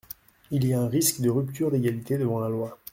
[0.49, 2.79] Il y a un risque de rupture d’égalité devant la loi.